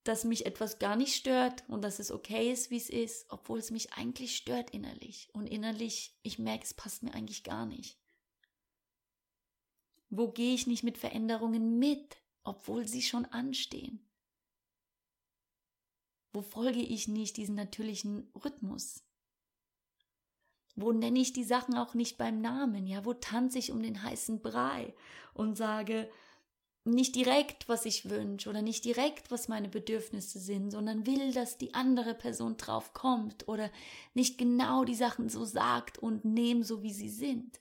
dass 0.04 0.25
mich 0.25 0.47
etwas 0.47 0.78
gar 0.78 0.97
nicht 0.97 1.14
stört 1.14 1.64
und 1.68 1.83
dass 1.83 1.99
es 1.99 2.11
okay 2.11 2.50
ist, 2.50 2.71
wie 2.71 2.78
es 2.78 2.88
ist, 2.88 3.26
obwohl 3.28 3.59
es 3.59 3.71
mich 3.71 3.92
eigentlich 3.92 4.37
stört 4.37 4.71
innerlich 4.71 5.28
und 5.35 5.47
innerlich 5.47 6.18
ich 6.23 6.38
merke, 6.38 6.64
es 6.64 6.73
passt 6.73 7.02
mir 7.02 7.12
eigentlich 7.12 7.45
gar 7.45 7.66
nicht? 7.66 7.99
Wo 10.09 10.28
gehe 10.28 10.54
ich 10.54 10.66
nicht 10.66 10.83
mit 10.83 10.97
Veränderungen 10.97 11.78
mit, 11.78 12.16
obwohl 12.42 12.88
sie 12.88 13.02
schon 13.02 13.26
anstehen? 13.26 14.08
Wo 16.33 16.43
folge 16.43 16.81
ich 16.81 17.09
nicht 17.09 17.37
diesen 17.37 17.55
natürlichen 17.55 18.31
Rhythmus? 18.45 19.03
Wo 20.77 20.93
nenne 20.93 21.19
ich 21.19 21.33
die 21.33 21.45
Sachen 21.45 21.77
auch 21.77 21.95
nicht 21.95 22.19
beim 22.19 22.41
Namen? 22.41 22.87
Ja, 22.87 23.05
wo 23.05 23.15
tanze 23.15 23.59
ich 23.59 23.73
um 23.73 23.83
den 23.83 24.03
heißen 24.03 24.41
Brei 24.41 24.95
und 25.35 25.57
sage 25.57 26.09
nicht 26.85 27.17
direkt, 27.17 27.69
was 27.69 27.85
ich 27.85 28.09
wünsche 28.09 28.49
oder 28.49 28.63
nicht 28.63 28.85
direkt, 28.85 29.31
was 29.31 29.49
meine 29.49 29.69
Bedürfnisse 29.69 30.39
sind, 30.39 30.71
sondern 30.71 31.07
will, 31.07 31.33
dass 31.33 31.59
die 31.59 31.75
andere 31.75 32.15
Person 32.15 32.57
drauf 32.57 32.93
kommt 32.95 33.47
oder 33.49 33.71
nicht 34.15 34.39
genau 34.39 34.85
die 34.85 34.95
Sachen 34.95 35.29
so 35.29 35.45
sagt 35.45 35.99
und 35.99 36.25
nehme 36.25 36.65
so, 36.65 36.83
wie 36.83 36.93
sie 36.93 37.11
sind. 37.11 37.61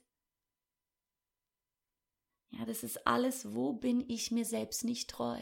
Ja, 2.50 2.64
das 2.64 2.82
ist 2.82 3.06
alles, 3.06 3.54
wo 3.54 3.72
bin 3.72 4.08
ich 4.08 4.30
mir 4.30 4.44
selbst 4.44 4.84
nicht 4.84 5.10
treu? 5.10 5.38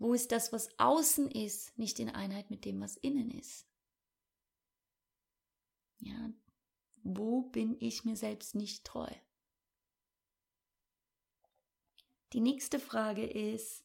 Wo 0.00 0.14
ist 0.14 0.32
das, 0.32 0.50
was 0.50 0.70
außen 0.78 1.30
ist, 1.30 1.78
nicht 1.78 2.00
in 2.00 2.08
Einheit 2.08 2.50
mit 2.50 2.64
dem, 2.64 2.80
was 2.80 2.96
innen 2.96 3.30
ist? 3.30 3.66
Ja, 5.98 6.30
wo 7.02 7.42
bin 7.42 7.76
ich 7.80 8.06
mir 8.06 8.16
selbst 8.16 8.54
nicht 8.54 8.84
treu? 8.84 9.10
Die 12.32 12.40
nächste 12.40 12.80
Frage 12.80 13.26
ist, 13.26 13.84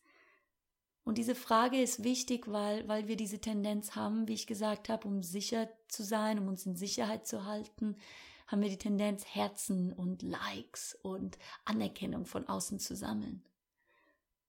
und 1.03 1.17
diese 1.17 1.36
Frage 1.36 1.81
ist 1.81 2.05
wichtig, 2.05 2.48
weil, 2.48 2.88
weil 2.88 3.10
wir 3.10 3.17
diese 3.17 3.39
Tendenz 3.39 3.95
haben, 3.95 4.29
wie 4.29 4.34
ich 4.36 4.48
gesagt 4.48 4.88
habe, 4.88 5.07
um 5.10 5.22
sicher 5.22 5.69
zu 5.89 6.03
sein, 6.03 6.39
um 6.39 6.48
uns 6.48 6.65
in 6.65 6.77
Sicherheit 6.77 7.27
zu 7.27 7.43
halten, 7.43 7.98
haben 8.48 8.62
wir 8.62 8.69
die 8.69 8.77
Tendenz, 8.77 9.25
Herzen 9.25 9.91
und 9.91 10.22
Likes 10.22 10.98
und 11.01 11.38
Anerkennung 11.65 12.25
von 12.25 12.48
außen 12.48 12.79
zu 12.79 12.95
sammeln. 12.95 13.43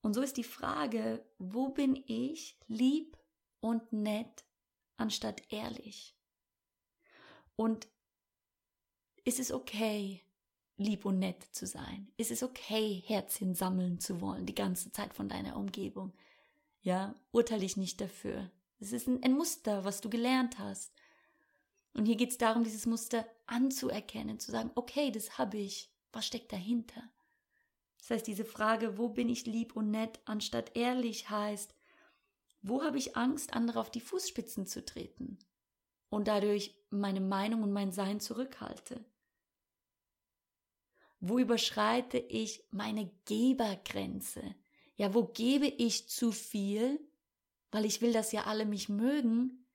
Und 0.06 0.14
so 0.14 0.22
ist 0.22 0.36
die 0.36 0.44
Frage, 0.44 1.20
wo 1.40 1.70
bin 1.70 2.00
ich 2.06 2.56
lieb 2.68 3.18
und 3.58 3.92
nett 3.92 4.44
anstatt 4.96 5.42
ehrlich? 5.52 6.14
Und 7.56 7.88
ist 9.24 9.40
es 9.40 9.50
okay, 9.50 10.22
lieb 10.76 11.06
und 11.06 11.18
nett 11.18 11.42
zu 11.50 11.66
sein? 11.66 12.06
Ist 12.18 12.30
es 12.30 12.44
okay, 12.44 13.02
Herzchen 13.04 13.56
sammeln 13.56 13.98
zu 13.98 14.20
wollen, 14.20 14.46
die 14.46 14.54
ganze 14.54 14.92
Zeit 14.92 15.12
von 15.12 15.28
deiner 15.28 15.56
Umgebung? 15.56 16.12
Ja, 16.82 17.16
urteile 17.32 17.64
ich 17.64 17.76
nicht 17.76 18.00
dafür. 18.00 18.48
Es 18.78 18.92
ist 18.92 19.08
ein, 19.08 19.32
Muster, 19.32 19.84
was 19.84 20.00
du 20.00 20.08
gelernt 20.08 20.60
hast. 20.60 20.92
Und 21.94 22.06
hier 22.06 22.14
geht 22.14 22.30
es 22.30 22.38
darum, 22.38 22.62
dieses 22.62 22.86
Muster 22.86 23.26
anzuerkennen, 23.46 24.38
zu 24.38 24.52
sagen, 24.52 24.70
okay, 24.76 25.10
das 25.10 25.36
habe 25.36 25.56
ich. 25.56 25.90
Was 26.12 26.28
steckt 26.28 26.52
dahinter? 26.52 27.02
Das 28.06 28.18
heißt, 28.18 28.26
diese 28.28 28.44
Frage, 28.44 28.98
wo 28.98 29.08
bin 29.08 29.28
ich 29.28 29.46
lieb 29.46 29.74
und 29.74 29.90
nett, 29.90 30.20
anstatt 30.26 30.76
ehrlich, 30.76 31.28
heißt, 31.28 31.74
wo 32.62 32.84
habe 32.84 32.98
ich 32.98 33.16
Angst, 33.16 33.52
andere 33.52 33.80
auf 33.80 33.90
die 33.90 34.00
Fußspitzen 34.00 34.68
zu 34.68 34.84
treten 34.84 35.40
und 36.08 36.28
dadurch 36.28 36.76
meine 36.90 37.20
Meinung 37.20 37.64
und 37.64 37.72
mein 37.72 37.90
Sein 37.90 38.20
zurückhalte? 38.20 39.04
Wo 41.18 41.40
überschreite 41.40 42.18
ich 42.18 42.62
meine 42.70 43.10
Gebergrenze? 43.24 44.54
Ja, 44.94 45.12
wo 45.12 45.24
gebe 45.24 45.66
ich 45.66 46.08
zu 46.08 46.30
viel, 46.30 47.00
weil 47.72 47.84
ich 47.84 48.02
will, 48.02 48.12
dass 48.12 48.30
ja 48.30 48.44
alle 48.44 48.66
mich 48.66 48.88
mögen, 48.88 49.66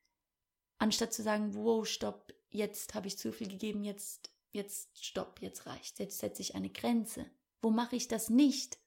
anstatt 0.78 1.12
zu 1.12 1.22
sagen, 1.22 1.54
wow, 1.54 1.86
stopp, 1.86 2.34
jetzt 2.50 2.94
habe 2.94 3.08
ich 3.08 3.18
zu 3.18 3.34
viel 3.34 3.50
gegeben, 3.50 3.84
jetzt, 3.84 4.32
jetzt 4.52 5.04
stopp, 5.04 5.42
jetzt 5.42 5.66
reicht, 5.66 6.00
jetzt 6.00 6.20
setze 6.20 6.42
ich 6.42 6.56
eine 6.56 6.70
Grenze. 6.70 7.30
Wo 7.62 7.70
mache 7.70 7.96
ich 7.96 8.08
das 8.08 8.30
nicht, 8.30 8.80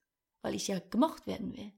weil 0.43 0.55
ich 0.55 0.69
ja 0.69 0.79
gemocht 0.79 1.27
werden 1.27 1.57
will? 1.57 1.73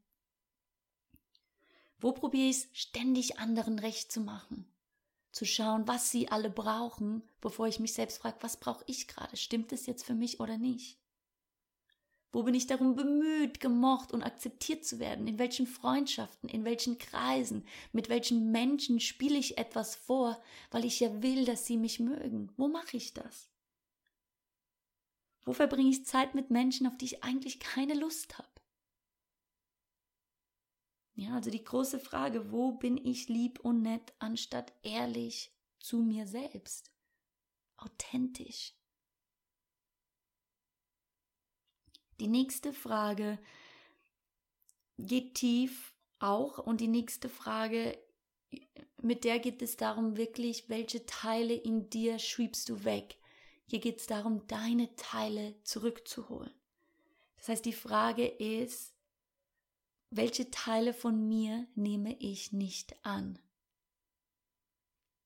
Wo 1.98 2.12
probiere 2.12 2.48
ich 2.48 2.56
es 2.56 2.68
ständig 2.72 3.38
anderen 3.38 3.78
recht 3.78 4.12
zu 4.12 4.20
machen? 4.20 4.66
Zu 5.32 5.44
schauen, 5.44 5.86
was 5.86 6.10
sie 6.10 6.28
alle 6.28 6.50
brauchen, 6.50 7.22
bevor 7.40 7.66
ich 7.66 7.80
mich 7.80 7.92
selbst 7.92 8.18
frage, 8.18 8.38
was 8.40 8.58
brauche 8.58 8.84
ich 8.86 9.08
gerade? 9.08 9.36
Stimmt 9.36 9.72
es 9.72 9.86
jetzt 9.86 10.04
für 10.04 10.14
mich 10.14 10.40
oder 10.40 10.56
nicht? 10.56 10.98
Wo 12.32 12.42
bin 12.42 12.54
ich 12.54 12.66
darum 12.66 12.96
bemüht, 12.96 13.60
gemocht 13.60 14.12
und 14.12 14.22
akzeptiert 14.22 14.84
zu 14.84 14.98
werden? 14.98 15.26
In 15.26 15.38
welchen 15.38 15.66
Freundschaften, 15.66 16.50
in 16.50 16.64
welchen 16.64 16.98
Kreisen, 16.98 17.64
mit 17.92 18.08
welchen 18.08 18.50
Menschen 18.50 19.00
spiele 19.00 19.38
ich 19.38 19.56
etwas 19.56 19.94
vor, 19.94 20.40
weil 20.70 20.84
ich 20.84 21.00
ja 21.00 21.22
will, 21.22 21.46
dass 21.46 21.66
sie 21.66 21.78
mich 21.78 21.98
mögen? 21.98 22.52
Wo 22.56 22.68
mache 22.68 22.96
ich 22.96 23.14
das? 23.14 23.48
Wo 25.46 25.52
verbringe 25.52 25.90
ich 25.90 26.04
Zeit 26.04 26.34
mit 26.34 26.50
Menschen, 26.50 26.88
auf 26.88 26.98
die 26.98 27.04
ich 27.04 27.22
eigentlich 27.22 27.60
keine 27.60 27.94
Lust 27.94 28.36
habe? 28.36 28.48
Ja, 31.14 31.36
also 31.36 31.50
die 31.50 31.62
große 31.62 32.00
Frage, 32.00 32.50
wo 32.50 32.72
bin 32.72 32.98
ich 32.98 33.28
lieb 33.28 33.60
und 33.60 33.80
nett, 33.80 34.12
anstatt 34.18 34.72
ehrlich 34.82 35.56
zu 35.78 36.02
mir 36.02 36.26
selbst? 36.26 36.90
Authentisch. 37.76 38.74
Die 42.18 42.28
nächste 42.28 42.72
Frage 42.72 43.38
geht 44.98 45.34
tief 45.34 45.94
auch 46.18 46.58
und 46.58 46.80
die 46.80 46.88
nächste 46.88 47.28
Frage, 47.28 47.96
mit 49.00 49.22
der 49.22 49.38
geht 49.38 49.62
es 49.62 49.76
darum 49.76 50.16
wirklich, 50.16 50.68
welche 50.68 51.06
Teile 51.06 51.54
in 51.54 51.88
dir 51.88 52.18
schiebst 52.18 52.68
du 52.68 52.82
weg? 52.84 53.16
Hier 53.66 53.80
geht 53.80 53.98
es 53.98 54.06
darum, 54.06 54.46
deine 54.46 54.94
Teile 54.96 55.60
zurückzuholen. 55.64 56.54
Das 57.36 57.48
heißt, 57.48 57.64
die 57.64 57.72
Frage 57.72 58.26
ist, 58.26 58.94
welche 60.10 60.50
Teile 60.50 60.94
von 60.94 61.26
mir 61.28 61.66
nehme 61.74 62.16
ich 62.18 62.52
nicht 62.52 62.96
an? 63.04 63.38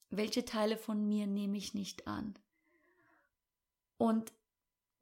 Welche 0.09 0.45
Teile 0.45 0.77
von 0.77 1.07
mir 1.07 1.27
nehme 1.27 1.59
ich 1.59 1.75
nicht 1.75 2.07
an? 2.07 2.35
Und 3.99 4.33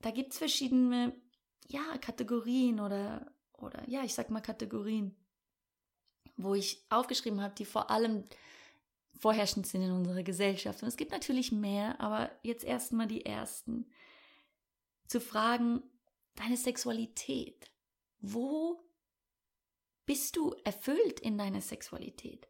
da 0.01 0.11
gibt 0.11 0.33
es 0.33 0.39
verschiedene, 0.39 1.15
ja, 1.69 1.97
Kategorien 1.99 2.81
oder, 2.81 3.33
oder, 3.53 3.89
ja, 3.89 4.03
ich 4.03 4.15
sag 4.15 4.31
mal 4.31 4.41
Kategorien, 4.41 5.15
wo 6.37 6.55
ich 6.55 6.85
aufgeschrieben 6.89 7.41
habe, 7.41 7.55
die 7.55 7.65
vor 7.65 7.91
allem 7.91 8.25
vorherrschend 9.19 9.67
sind 9.67 9.83
in 9.83 9.93
unserer 9.93 10.23
Gesellschaft. 10.23 10.83
Und 10.83 10.89
es 10.89 10.97
gibt 10.97 11.13
natürlich 11.13 11.53
mehr, 11.53 12.01
aber 12.01 12.31
jetzt 12.43 12.65
erstmal 12.65 13.07
die 13.07 13.27
ersten. 13.27 13.87
Zu 15.07 15.21
fragen, 15.21 15.83
deine 16.35 16.57
Sexualität. 16.57 17.71
Wo 18.21 18.81
bist 20.07 20.37
du 20.37 20.55
erfüllt 20.65 21.21
in 21.21 21.37
deiner 21.37 21.61
Sexualität? 21.61 22.49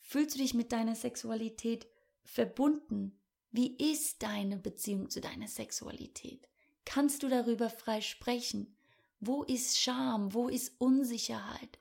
Fühlst 0.00 0.34
du 0.34 0.38
dich 0.40 0.54
mit 0.54 0.72
deiner 0.72 0.94
Sexualität 0.94 1.86
verbunden? 2.24 3.18
Wie 3.50 3.76
ist 3.76 4.22
deine 4.22 4.56
Beziehung 4.56 5.10
zu 5.10 5.20
deiner 5.20 5.48
Sexualität? 5.48 6.48
Kannst 6.84 7.22
du 7.22 7.28
darüber 7.28 7.68
frei 7.68 8.00
sprechen? 8.00 8.76
Wo 9.20 9.42
ist 9.42 9.78
Scham? 9.78 10.32
Wo 10.32 10.48
ist 10.48 10.80
Unsicherheit? 10.80 11.78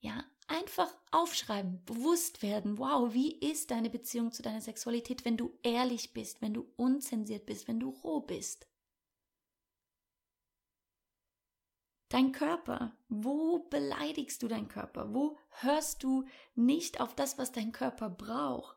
Ja, 0.00 0.24
einfach 0.52 0.94
aufschreiben, 1.10 1.82
bewusst 1.86 2.42
werden. 2.42 2.78
Wow, 2.78 3.14
wie 3.14 3.32
ist 3.32 3.70
deine 3.70 3.88
Beziehung 3.88 4.32
zu 4.32 4.42
deiner 4.42 4.60
Sexualität, 4.60 5.24
wenn 5.24 5.36
du 5.36 5.58
ehrlich 5.62 6.12
bist, 6.12 6.42
wenn 6.42 6.52
du 6.52 6.66
unzensiert 6.76 7.46
bist, 7.46 7.68
wenn 7.68 7.80
du 7.80 7.88
roh 7.88 8.20
bist? 8.20 8.68
Dein 12.10 12.32
Körper, 12.32 12.94
wo 13.08 13.60
beleidigst 13.70 14.42
du 14.42 14.48
deinen 14.48 14.68
Körper? 14.68 15.14
Wo 15.14 15.38
hörst 15.48 16.02
du 16.02 16.26
nicht 16.54 17.00
auf 17.00 17.14
das, 17.14 17.38
was 17.38 17.52
dein 17.52 17.72
Körper 17.72 18.10
braucht? 18.10 18.76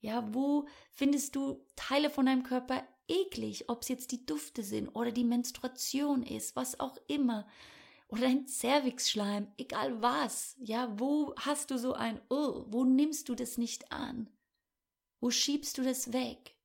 Ja, 0.00 0.34
wo 0.34 0.68
findest 0.92 1.34
du 1.34 1.64
Teile 1.74 2.10
von 2.10 2.26
deinem 2.26 2.42
Körper 2.42 2.86
eklig, 3.08 3.70
ob 3.70 3.80
es 3.80 3.88
jetzt 3.88 4.12
die 4.12 4.26
Dufte 4.26 4.62
sind 4.62 4.88
oder 4.90 5.10
die 5.10 5.24
Menstruation 5.24 6.22
ist, 6.22 6.54
was 6.54 6.78
auch 6.78 6.98
immer 7.08 7.48
oder 8.08 8.22
dein 8.22 8.46
Zervixschleim, 8.46 9.52
egal 9.58 10.00
was. 10.00 10.56
Ja, 10.58 10.98
wo 10.98 11.34
hast 11.36 11.70
du 11.70 11.78
so 11.78 11.94
ein 11.94 12.20
oh, 12.28 12.64
wo 12.68 12.84
nimmst 12.84 13.28
du 13.28 13.34
das 13.34 13.58
nicht 13.58 13.90
an? 13.92 14.30
Wo 15.20 15.30
schiebst 15.30 15.78
du 15.78 15.82
das 15.82 16.12
weg? 16.12 16.56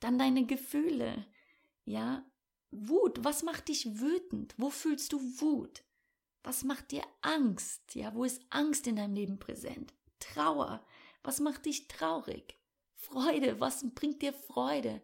Dann 0.00 0.18
deine 0.18 0.46
Gefühle. 0.46 1.26
Ja, 1.84 2.24
Wut, 2.70 3.24
was 3.24 3.42
macht 3.42 3.68
dich 3.68 4.00
wütend? 4.00 4.54
Wo 4.58 4.70
fühlst 4.70 5.12
du 5.12 5.20
Wut? 5.40 5.82
Was 6.42 6.64
macht 6.64 6.92
dir 6.92 7.02
Angst? 7.22 7.94
Ja, 7.94 8.14
wo 8.14 8.24
ist 8.24 8.42
Angst 8.50 8.86
in 8.86 8.96
deinem 8.96 9.14
Leben 9.14 9.38
präsent? 9.38 9.94
Trauer. 10.20 10.84
Was 11.22 11.40
macht 11.40 11.66
dich 11.66 11.88
traurig? 11.88 12.56
Freude. 12.94 13.60
Was 13.60 13.84
bringt 13.94 14.22
dir 14.22 14.32
Freude? 14.32 15.02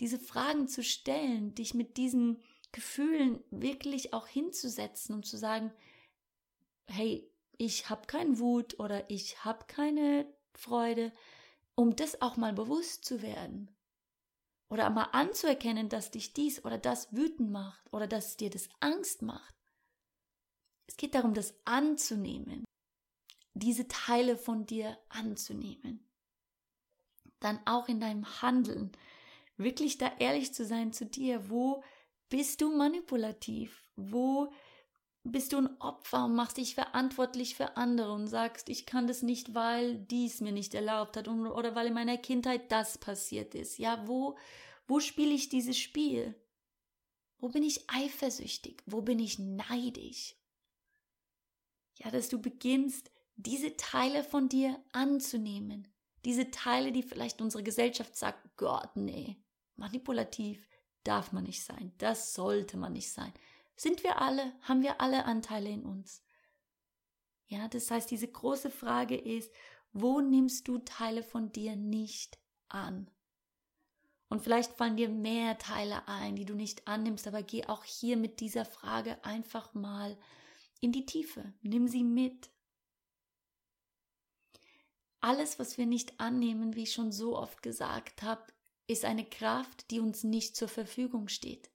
Diese 0.00 0.18
Fragen 0.18 0.68
zu 0.68 0.82
stellen, 0.82 1.54
dich 1.54 1.74
mit 1.74 1.96
diesen 1.96 2.42
Gefühlen 2.72 3.42
wirklich 3.50 4.12
auch 4.12 4.26
hinzusetzen 4.26 5.14
und 5.14 5.24
zu 5.24 5.36
sagen, 5.36 5.72
hey, 6.88 7.30
ich 7.58 7.88
habe 7.88 8.06
keinen 8.06 8.38
Wut 8.38 8.78
oder 8.78 9.08
ich 9.10 9.44
habe 9.44 9.64
keine 9.66 10.26
Freude, 10.54 11.12
um 11.74 11.96
das 11.96 12.20
auch 12.20 12.36
mal 12.36 12.52
bewusst 12.52 13.04
zu 13.04 13.22
werden. 13.22 13.70
Oder 14.68 14.90
mal 14.90 15.08
anzuerkennen, 15.12 15.88
dass 15.88 16.10
dich 16.10 16.32
dies 16.32 16.64
oder 16.64 16.76
das 16.76 17.14
wütend 17.14 17.50
macht 17.50 17.92
oder 17.92 18.06
dass 18.06 18.36
dir 18.36 18.50
das 18.50 18.68
Angst 18.80 19.22
macht. 19.22 19.54
Es 20.88 20.96
geht 20.96 21.14
darum, 21.14 21.34
das 21.34 21.54
anzunehmen, 21.64 22.64
diese 23.54 23.86
Teile 23.88 24.36
von 24.36 24.66
dir 24.66 24.98
anzunehmen. 25.08 26.08
Dann 27.40 27.60
auch 27.66 27.88
in 27.88 28.00
deinem 28.00 28.42
Handeln 28.42 28.92
wirklich 29.56 29.98
da 29.98 30.12
ehrlich 30.18 30.52
zu 30.54 30.64
sein 30.64 30.92
zu 30.92 31.06
dir, 31.06 31.50
wo 31.50 31.82
bist 32.28 32.60
du 32.60 32.76
manipulativ, 32.76 33.82
wo 33.96 34.52
bist 35.24 35.52
du 35.52 35.58
ein 35.58 35.80
Opfer 35.80 36.26
und 36.26 36.34
machst 36.34 36.56
dich 36.56 36.74
verantwortlich 36.74 37.56
für 37.56 37.76
andere 37.76 38.12
und 38.12 38.28
sagst, 38.28 38.68
ich 38.68 38.86
kann 38.86 39.06
das 39.06 39.22
nicht, 39.22 39.54
weil 39.54 39.98
dies 39.98 40.40
mir 40.40 40.52
nicht 40.52 40.74
erlaubt 40.74 41.16
hat 41.16 41.28
oder 41.28 41.74
weil 41.74 41.88
in 41.88 41.94
meiner 41.94 42.16
Kindheit 42.16 42.70
das 42.70 42.98
passiert 42.98 43.54
ist. 43.54 43.78
Ja, 43.78 44.06
wo, 44.06 44.36
wo 44.86 45.00
spiele 45.00 45.32
ich 45.32 45.48
dieses 45.48 45.78
Spiel? 45.78 46.34
Wo 47.38 47.48
bin 47.48 47.62
ich 47.62 47.90
eifersüchtig? 47.90 48.82
Wo 48.86 49.02
bin 49.02 49.18
ich 49.18 49.38
neidisch? 49.38 50.36
Ja, 51.96 52.10
dass 52.10 52.28
du 52.28 52.40
beginnst, 52.40 53.10
diese 53.36 53.76
Teile 53.76 54.22
von 54.24 54.48
dir 54.48 54.82
anzunehmen. 54.92 55.88
Diese 56.24 56.50
Teile, 56.50 56.92
die 56.92 57.02
vielleicht 57.02 57.40
unsere 57.40 57.62
Gesellschaft 57.62 58.16
sagt, 58.16 58.56
Gott, 58.56 58.96
nee, 58.96 59.36
manipulativ 59.76 60.68
darf 61.04 61.32
man 61.32 61.44
nicht 61.44 61.62
sein, 61.62 61.92
das 61.98 62.34
sollte 62.34 62.76
man 62.76 62.92
nicht 62.92 63.12
sein. 63.12 63.32
Sind 63.76 64.02
wir 64.02 64.20
alle, 64.20 64.52
haben 64.62 64.82
wir 64.82 65.00
alle 65.00 65.24
Anteile 65.24 65.68
in 65.68 65.84
uns? 65.84 66.22
Ja, 67.46 67.68
das 67.68 67.90
heißt, 67.90 68.10
diese 68.10 68.28
große 68.28 68.70
Frage 68.70 69.16
ist, 69.16 69.52
wo 69.92 70.20
nimmst 70.20 70.66
du 70.66 70.78
Teile 70.78 71.22
von 71.22 71.52
dir 71.52 71.76
nicht 71.76 72.38
an? 72.68 73.10
Und 74.28 74.42
vielleicht 74.42 74.72
fallen 74.72 74.96
dir 74.96 75.08
mehr 75.08 75.56
Teile 75.58 76.08
ein, 76.08 76.34
die 76.34 76.44
du 76.44 76.54
nicht 76.54 76.88
annimmst, 76.88 77.28
aber 77.28 77.42
geh 77.42 77.66
auch 77.66 77.84
hier 77.84 78.16
mit 78.16 78.40
dieser 78.40 78.64
Frage 78.64 79.24
einfach 79.24 79.72
mal 79.74 80.18
in 80.80 80.90
die 80.90 81.06
Tiefe. 81.06 81.52
Nimm 81.62 81.86
sie 81.86 82.02
mit. 82.02 82.50
Alles, 85.20 85.58
was 85.58 85.78
wir 85.78 85.86
nicht 85.86 86.18
annehmen, 86.18 86.74
wie 86.74 86.82
ich 86.82 86.92
schon 86.92 87.12
so 87.12 87.38
oft 87.38 87.62
gesagt 87.62 88.22
habe, 88.22 88.44
ist 88.86 89.04
eine 89.04 89.24
Kraft, 89.24 89.90
die 89.90 90.00
uns 90.00 90.24
nicht 90.24 90.56
zur 90.56 90.68
Verfügung 90.68 91.28
steht. 91.28 91.70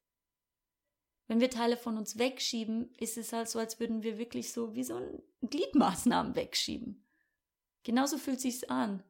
Wenn 1.27 1.39
wir 1.39 1.49
Teile 1.49 1.77
von 1.77 1.97
uns 1.97 2.17
wegschieben, 2.17 2.93
ist 2.97 3.17
es 3.17 3.31
halt 3.31 3.47
so, 3.47 3.59
als 3.59 3.79
würden 3.79 4.03
wir 4.03 4.17
wirklich 4.17 4.51
so 4.51 4.75
wie 4.75 4.83
so 4.83 4.95
ein 4.95 5.21
Gliedmaßnahmen 5.41 6.35
wegschieben. 6.35 7.05
Genauso 7.83 8.17
fühlt 8.17 8.41
sich's 8.41 8.65
an. 8.65 9.03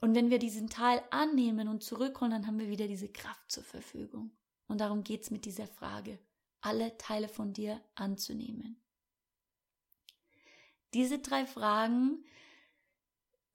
Und 0.00 0.14
wenn 0.14 0.30
wir 0.30 0.38
diesen 0.38 0.68
Teil 0.68 1.02
annehmen 1.10 1.68
und 1.68 1.82
zurückholen, 1.82 2.32
dann 2.32 2.46
haben 2.46 2.58
wir 2.58 2.68
wieder 2.68 2.86
diese 2.86 3.08
Kraft 3.08 3.50
zur 3.50 3.64
Verfügung. 3.64 4.30
Und 4.68 4.80
darum 4.80 5.02
geht's 5.02 5.30
mit 5.30 5.44
dieser 5.44 5.66
Frage, 5.66 6.18
alle 6.60 6.96
Teile 6.98 7.28
von 7.28 7.52
dir 7.52 7.80
anzunehmen. 7.94 8.80
Diese 10.94 11.18
drei 11.18 11.46
Fragen, 11.46 12.24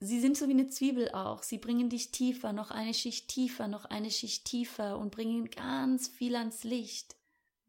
sie 0.04 0.20
sind 0.20 0.38
so 0.38 0.48
wie 0.48 0.54
eine 0.54 0.68
Zwiebel 0.68 1.12
auch. 1.12 1.44
Sie 1.44 1.58
bringen 1.58 1.89
dich 1.89 2.12
tiefer, 2.12 2.54
noch 2.54 2.72
eine 2.72 2.94
Schicht 2.94 3.28
tiefer, 3.28 3.68
noch 3.68 3.86
eine 3.86 4.12
Schicht 4.12 4.46
tiefer 4.46 4.98
und 4.98 5.12
bringen 5.12 5.50
ganz 5.50 6.08
viel 6.08 6.36
ans 6.36 6.63
Licht 6.63 7.16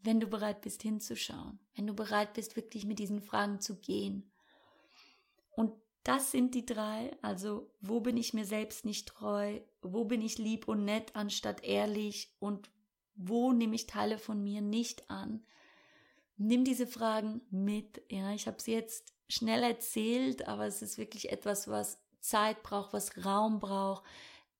wenn 0.05 0.20
du 0.20 0.27
bereit 0.27 0.61
bist 0.61 0.83
hinzuschauen, 0.83 1.59
wenn 1.75 1.87
du 1.87 1.94
bereit 1.94 2.35
bist, 2.35 2.57
wirklich 2.57 2.85
mit 2.85 2.99
diesen 2.99 3.23
Fragen 3.23 3.61
zu 3.61 3.77
gehen. 3.77 4.31
Und 5.57 5.73
das 6.05 6.31
sind 6.31 6.55
die 6.55 6.66
drei, 6.66 7.16
also 7.23 7.70
wo 7.81 8.01
bin 8.01 8.18
ich 8.18 8.35
mir 8.35 8.44
selbst 8.44 8.85
nicht 8.85 9.09
treu, 9.09 9.61
wo 9.81 10.05
bin 10.05 10.20
ich 10.20 10.37
lieb 10.37 10.68
und 10.68 10.85
nett 10.85 11.16
anstatt 11.16 11.64
ehrlich 11.64 12.35
und 12.38 12.70
wo 13.16 13.53
nehme 13.53 13.75
ich 13.75 13.87
Teile 13.87 14.18
von 14.18 14.42
mir 14.42 14.61
nicht 14.61 15.09
an. 15.11 15.42
Nimm 16.37 16.64
diese 16.64 16.87
Fragen 16.87 17.40
mit. 17.51 18.03
Ja, 18.11 18.35
ich 18.35 18.47
habe 18.47 18.61
sie 18.61 18.73
jetzt 18.73 19.14
schnell 19.29 19.62
erzählt, 19.62 20.47
aber 20.47 20.66
es 20.66 20.83
ist 20.83 20.99
wirklich 20.99 21.33
etwas, 21.33 21.68
was 21.68 22.04
Zeit 22.24 22.62
braucht, 22.62 22.92
was 22.92 23.24
Raum 23.24 23.60
braucht, 23.60 24.02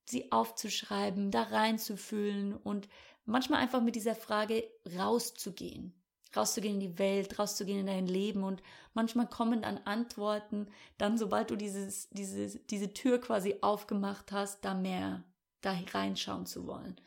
sie 0.05 0.31
aufzuschreiben, 0.31 1.31
da 1.31 1.45
reinzufühlen 1.45 2.55
und 2.55 2.89
manchmal 3.25 3.61
einfach 3.61 3.81
mit 3.81 3.97
dieser 3.97 4.15
Frage 4.15 4.65
rauszugehen, 4.97 5.95
rauszugehen 6.37 6.75
in 6.75 6.81
die 6.81 6.99
Welt, 6.99 7.39
rauszugehen 7.39 7.81
in 7.81 7.87
dein 7.87 8.07
Leben 8.07 8.45
und 8.45 8.63
manchmal 8.93 9.29
kommen 9.29 9.63
dann 9.63 9.79
Antworten, 9.79 10.69
dann 10.99 11.17
sobald 11.17 11.51
du 11.51 11.57
dieses, 11.57 12.09
diese, 12.11 12.59
diese 12.59 12.93
Tür 12.93 13.21
quasi 13.21 13.57
aufgemacht 13.63 14.31
hast, 14.31 14.65
da 14.65 14.75
mehr, 14.75 15.25
da 15.63 15.75
reinschauen 15.93 16.47
zu 16.47 16.67
wollen. 16.67 17.01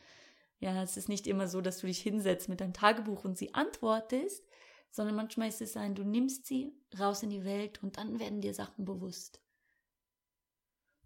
Ja, 0.60 0.82
es 0.82 0.98
ist 0.98 1.08
nicht 1.08 1.28
immer 1.28 1.48
so, 1.48 1.62
dass 1.62 1.80
du 1.80 1.88
dich 1.88 2.02
hinsetzt 2.02 2.50
mit 2.50 2.62
deinem 2.62 2.74
Tagebuch 2.74 3.24
und 3.26 3.38
sie 3.38 3.54
antwortest, 3.54 4.44
sondern 4.90 5.16
manchmal 5.16 5.50
ist 5.50 5.62
es 5.62 5.78
ein, 5.78 5.94
du 5.94 6.04
nimmst 6.04 6.48
sie 6.48 6.74
raus 6.98 7.22
in 7.22 7.30
die 7.30 7.46
Welt 7.46 7.84
und 7.84 7.98
dann 7.98 8.20
werden 8.20 8.42
dir 8.42 8.56
Sachen 8.56 8.84
bewusst. 8.84 9.40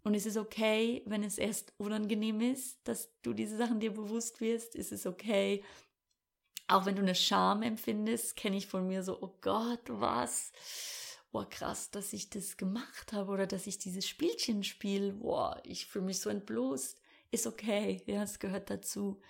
Und 0.04 0.14
es 0.14 0.26
ist 0.26 0.36
okay, 0.36 1.02
wenn 1.06 1.22
es 1.22 1.38
erst 1.38 1.72
unangenehm 1.78 2.40
ist, 2.40 2.78
dass 2.84 3.10
du 3.22 3.32
diese 3.32 3.56
Sachen 3.56 3.80
dir 3.80 3.92
bewusst 3.92 4.40
wirst. 4.40 4.74
Es 4.74 4.90
ist 4.90 5.06
okay. 5.06 5.62
Auch 6.66 6.86
wenn 6.86 6.96
du 6.96 7.02
eine 7.02 7.14
Scham 7.14 7.62
empfindest, 7.62 8.34
kenne 8.36 8.56
ich 8.56 8.66
von 8.66 8.86
mir 8.88 9.02
so, 9.02 9.20
oh 9.20 9.36
Gott, 9.40 9.82
was? 9.86 10.52
Boah, 11.30 11.48
krass, 11.48 11.90
dass 11.90 12.12
ich 12.12 12.30
das 12.30 12.56
gemacht 12.56 13.12
habe 13.12 13.30
oder 13.30 13.46
dass 13.46 13.66
ich 13.66 13.78
dieses 13.78 14.06
Spielchen 14.06 14.64
spiele. 14.64 15.12
Boah, 15.12 15.60
ich 15.64 15.86
fühle 15.86 16.06
mich 16.06 16.20
so 16.20 16.30
entblößt. 16.30 16.98
Ist 17.30 17.46
okay, 17.46 18.02
ja, 18.06 18.22
es 18.22 18.38
gehört 18.38 18.70
dazu. 18.70 19.20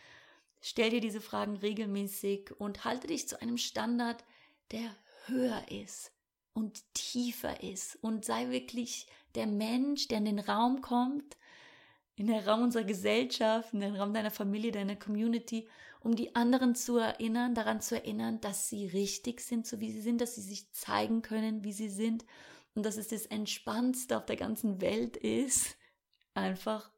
Stell 0.60 0.90
dir 0.90 1.00
diese 1.00 1.20
Fragen 1.20 1.56
regelmäßig 1.56 2.52
und 2.58 2.84
halte 2.84 3.08
dich 3.08 3.28
zu 3.28 3.40
einem 3.40 3.58
Standard, 3.58 4.24
der 4.70 4.96
höher 5.26 5.64
ist 5.70 6.12
und 6.54 6.82
tiefer 6.94 7.62
ist 7.62 7.96
und 8.02 8.24
sei 8.24 8.50
wirklich 8.50 9.06
der 9.34 9.46
Mensch, 9.46 10.08
der 10.08 10.18
in 10.18 10.24
den 10.24 10.38
Raum 10.38 10.80
kommt, 10.80 11.36
in 12.16 12.26
den 12.26 12.40
Raum 12.40 12.62
unserer 12.62 12.84
Gesellschaft, 12.84 13.72
in 13.72 13.80
den 13.80 13.96
Raum 13.96 14.12
deiner 14.12 14.30
Familie, 14.30 14.72
deiner 14.72 14.96
Community, 14.96 15.68
um 16.00 16.14
die 16.14 16.34
anderen 16.34 16.74
zu 16.74 16.98
erinnern, 16.98 17.54
daran 17.54 17.80
zu 17.80 17.94
erinnern, 17.94 18.40
dass 18.40 18.68
sie 18.68 18.86
richtig 18.86 19.40
sind, 19.40 19.66
so 19.66 19.80
wie 19.80 19.90
sie 19.90 20.00
sind, 20.00 20.20
dass 20.20 20.34
sie 20.34 20.42
sich 20.42 20.70
zeigen 20.72 21.22
können, 21.22 21.64
wie 21.64 21.72
sie 21.72 21.88
sind 21.88 22.24
und 22.74 22.84
dass 22.84 22.96
es 22.96 23.08
das 23.08 23.26
Entspannendste 23.26 24.16
auf 24.16 24.26
der 24.26 24.36
ganzen 24.36 24.80
Welt 24.80 25.16
ist, 25.16 25.76
einfach 26.34 26.90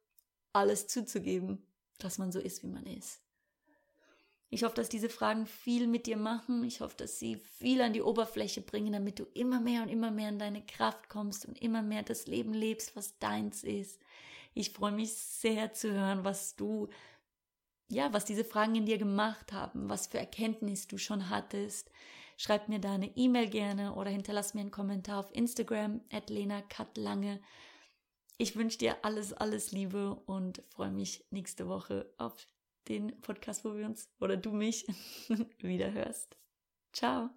alles 0.52 0.86
zuzugeben, 0.86 1.66
dass 1.98 2.18
man 2.18 2.32
so 2.32 2.38
ist, 2.38 2.62
wie 2.62 2.68
man 2.68 2.86
ist. 2.86 3.23
Ich 4.54 4.62
hoffe, 4.62 4.76
dass 4.76 4.88
diese 4.88 5.08
Fragen 5.08 5.46
viel 5.46 5.88
mit 5.88 6.06
dir 6.06 6.16
machen. 6.16 6.62
Ich 6.62 6.80
hoffe, 6.80 6.96
dass 6.96 7.18
sie 7.18 7.34
viel 7.58 7.80
an 7.80 7.92
die 7.92 8.02
Oberfläche 8.02 8.60
bringen, 8.60 8.92
damit 8.92 9.18
du 9.18 9.24
immer 9.34 9.58
mehr 9.58 9.82
und 9.82 9.88
immer 9.88 10.12
mehr 10.12 10.28
in 10.28 10.38
deine 10.38 10.64
Kraft 10.64 11.08
kommst 11.08 11.44
und 11.44 11.60
immer 11.60 11.82
mehr 11.82 12.04
das 12.04 12.28
Leben 12.28 12.54
lebst, 12.54 12.94
was 12.94 13.18
deins 13.18 13.64
ist. 13.64 14.00
Ich 14.54 14.70
freue 14.70 14.92
mich 14.92 15.12
sehr 15.12 15.72
zu 15.72 15.90
hören, 15.90 16.22
was 16.22 16.54
du, 16.54 16.88
ja, 17.90 18.12
was 18.12 18.26
diese 18.26 18.44
Fragen 18.44 18.76
in 18.76 18.86
dir 18.86 18.96
gemacht 18.96 19.52
haben, 19.52 19.88
was 19.88 20.06
für 20.06 20.20
Erkenntnis 20.20 20.86
du 20.86 20.98
schon 20.98 21.30
hattest. 21.30 21.90
Schreib 22.36 22.68
mir 22.68 22.78
da 22.78 22.92
eine 22.92 23.10
E-Mail 23.16 23.48
gerne 23.48 23.96
oder 23.96 24.10
hinterlass 24.10 24.54
mir 24.54 24.60
einen 24.60 24.70
Kommentar 24.70 25.18
auf 25.18 25.34
Instagram 25.34 26.00
at 26.12 26.30
Lena. 26.30 26.62
Ich 28.38 28.54
wünsche 28.54 28.78
dir 28.78 28.98
alles, 29.02 29.32
alles 29.32 29.72
Liebe 29.72 30.14
und 30.14 30.62
freue 30.68 30.92
mich 30.92 31.24
nächste 31.32 31.66
Woche 31.66 32.08
auf 32.18 32.46
den 32.88 33.20
Podcast, 33.20 33.64
wo 33.64 33.74
wir 33.74 33.86
uns 33.86 34.10
oder 34.20 34.36
du 34.36 34.52
mich 34.52 34.86
wieder 35.58 35.92
hörst. 35.92 36.36
Ciao. 36.92 37.30